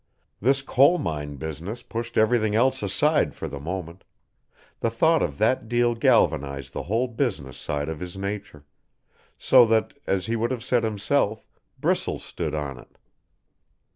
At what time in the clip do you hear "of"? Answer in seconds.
5.21-5.37, 7.87-7.99